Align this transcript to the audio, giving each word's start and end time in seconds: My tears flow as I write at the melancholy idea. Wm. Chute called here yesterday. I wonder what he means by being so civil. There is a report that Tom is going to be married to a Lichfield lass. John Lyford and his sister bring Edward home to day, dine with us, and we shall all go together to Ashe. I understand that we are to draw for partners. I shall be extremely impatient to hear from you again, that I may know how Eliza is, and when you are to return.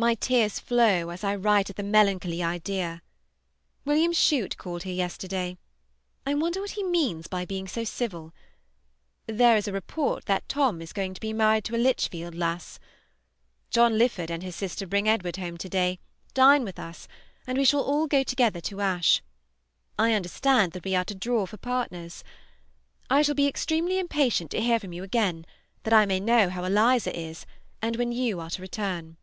My 0.00 0.14
tears 0.14 0.60
flow 0.60 1.08
as 1.10 1.24
I 1.24 1.34
write 1.34 1.70
at 1.70 1.74
the 1.74 1.82
melancholy 1.82 2.40
idea. 2.40 3.02
Wm. 3.84 4.12
Chute 4.12 4.56
called 4.56 4.84
here 4.84 4.94
yesterday. 4.94 5.58
I 6.24 6.34
wonder 6.34 6.60
what 6.60 6.70
he 6.78 6.84
means 6.84 7.26
by 7.26 7.44
being 7.44 7.66
so 7.66 7.82
civil. 7.82 8.32
There 9.26 9.56
is 9.56 9.66
a 9.66 9.72
report 9.72 10.26
that 10.26 10.48
Tom 10.48 10.80
is 10.80 10.92
going 10.92 11.14
to 11.14 11.20
be 11.20 11.32
married 11.32 11.64
to 11.64 11.74
a 11.74 11.82
Lichfield 11.82 12.36
lass. 12.36 12.78
John 13.70 13.98
Lyford 13.98 14.30
and 14.30 14.44
his 14.44 14.54
sister 14.54 14.86
bring 14.86 15.08
Edward 15.08 15.34
home 15.36 15.56
to 15.58 15.68
day, 15.68 15.98
dine 16.32 16.62
with 16.64 16.78
us, 16.78 17.08
and 17.44 17.58
we 17.58 17.64
shall 17.64 17.82
all 17.82 18.06
go 18.06 18.22
together 18.22 18.60
to 18.60 18.80
Ashe. 18.80 19.20
I 19.98 20.12
understand 20.12 20.74
that 20.74 20.84
we 20.84 20.94
are 20.94 21.04
to 21.06 21.14
draw 21.16 21.44
for 21.44 21.56
partners. 21.56 22.22
I 23.10 23.22
shall 23.22 23.34
be 23.34 23.48
extremely 23.48 23.98
impatient 23.98 24.52
to 24.52 24.60
hear 24.60 24.78
from 24.78 24.92
you 24.92 25.02
again, 25.02 25.44
that 25.82 25.92
I 25.92 26.06
may 26.06 26.20
know 26.20 26.50
how 26.50 26.62
Eliza 26.62 27.18
is, 27.18 27.46
and 27.82 27.96
when 27.96 28.12
you 28.12 28.38
are 28.38 28.50
to 28.50 28.62
return. 28.62 29.16